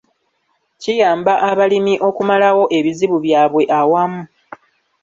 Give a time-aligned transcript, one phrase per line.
[0.81, 4.21] Kiyamba abalimi okumalawo ebizibu byabwe awamu.